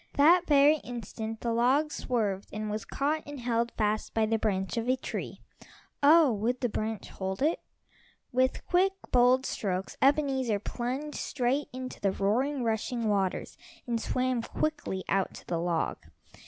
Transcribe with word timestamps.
That 0.13 0.47
very 0.47 0.77
instant 0.77 1.41
the 1.41 1.53
log 1.53 1.91
swerved 1.91 2.49
and 2.51 2.71
was 2.71 2.85
caught 2.85 3.21
and 3.27 3.39
held 3.39 3.71
fast 3.77 4.15
by 4.15 4.25
the 4.25 4.39
branch 4.39 4.75
of 4.75 4.89
a 4.89 4.95
tree. 4.95 5.41
Oh, 6.01 6.31
would 6.33 6.61
the 6.61 6.69
branch 6.69 7.09
hold 7.09 7.43
it? 7.43 7.59
With 8.31 8.65
quick, 8.65 8.93
bold 9.11 9.45
strokes 9.45 9.97
Ebenezer 10.01 10.57
plunged 10.57 11.19
straight 11.19 11.67
into 11.71 11.99
the 12.01 12.11
roaring, 12.11 12.63
rushing 12.63 13.09
waters, 13.09 13.59
and 13.85 14.01
swam 14.01 14.41
quickly 14.41 15.03
out 15.07 15.35
to 15.35 15.45
the 15.45 15.59
log. 15.59 15.99